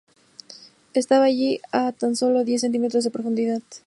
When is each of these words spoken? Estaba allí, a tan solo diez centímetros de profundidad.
Estaba 0.95 1.25
allí, 1.25 1.61
a 1.71 1.91
tan 1.91 2.15
solo 2.15 2.43
diez 2.43 2.61
centímetros 2.61 3.03
de 3.03 3.11
profundidad. 3.11 3.61